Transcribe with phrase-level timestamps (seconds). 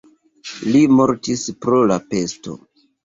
[0.69, 2.57] Li mortis pro la pesto.